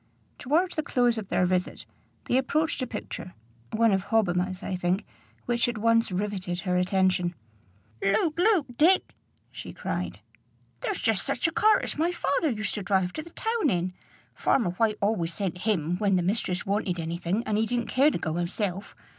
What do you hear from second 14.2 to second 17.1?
Farmer White always sent him when the mistress wanted